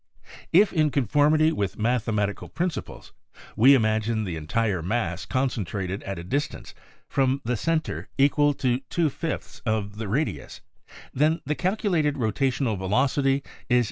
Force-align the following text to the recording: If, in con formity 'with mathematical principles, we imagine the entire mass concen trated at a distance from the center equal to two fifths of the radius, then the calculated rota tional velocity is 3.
If, 0.51 0.73
in 0.73 0.89
con 0.89 1.05
formity 1.05 1.51
'with 1.53 1.77
mathematical 1.77 2.49
principles, 2.49 3.13
we 3.55 3.75
imagine 3.75 4.23
the 4.23 4.35
entire 4.35 4.81
mass 4.81 5.27
concen 5.27 5.63
trated 5.63 6.01
at 6.07 6.17
a 6.17 6.23
distance 6.23 6.73
from 7.07 7.39
the 7.45 7.55
center 7.55 8.09
equal 8.17 8.55
to 8.55 8.79
two 8.89 9.11
fifths 9.11 9.59
of 9.63 9.97
the 9.97 10.07
radius, 10.07 10.61
then 11.13 11.39
the 11.45 11.53
calculated 11.53 12.17
rota 12.17 12.45
tional 12.45 12.75
velocity 12.79 13.43
is 13.69 13.79
3. 13.79 13.79